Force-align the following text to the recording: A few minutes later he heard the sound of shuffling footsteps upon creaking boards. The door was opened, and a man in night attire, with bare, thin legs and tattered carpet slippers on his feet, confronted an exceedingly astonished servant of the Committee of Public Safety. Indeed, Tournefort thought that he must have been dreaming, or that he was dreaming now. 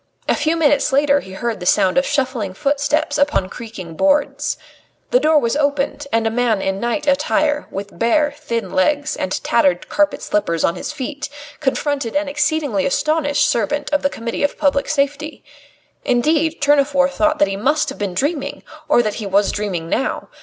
A 0.27 0.33
few 0.33 0.55
minutes 0.57 0.91
later 0.91 1.19
he 1.19 1.33
heard 1.33 1.59
the 1.59 1.65
sound 1.67 1.95
of 1.95 2.07
shuffling 2.07 2.55
footsteps 2.55 3.19
upon 3.19 3.49
creaking 3.51 3.93
boards. 3.93 4.57
The 5.11 5.19
door 5.19 5.37
was 5.37 5.55
opened, 5.55 6.07
and 6.11 6.25
a 6.25 6.31
man 6.31 6.59
in 6.59 6.79
night 6.79 7.05
attire, 7.05 7.67
with 7.69 7.99
bare, 7.99 8.33
thin 8.35 8.71
legs 8.73 9.15
and 9.15 9.31
tattered 9.43 9.89
carpet 9.89 10.23
slippers 10.23 10.63
on 10.63 10.73
his 10.73 10.91
feet, 10.91 11.29
confronted 11.59 12.15
an 12.15 12.27
exceedingly 12.27 12.83
astonished 12.87 13.47
servant 13.47 13.91
of 13.91 14.01
the 14.01 14.09
Committee 14.09 14.41
of 14.43 14.57
Public 14.57 14.89
Safety. 14.89 15.43
Indeed, 16.03 16.59
Tournefort 16.63 17.11
thought 17.11 17.37
that 17.37 17.47
he 17.47 17.55
must 17.55 17.89
have 17.89 17.99
been 17.99 18.15
dreaming, 18.15 18.63
or 18.89 19.03
that 19.03 19.21
he 19.21 19.27
was 19.27 19.51
dreaming 19.51 19.87
now. 19.87 20.29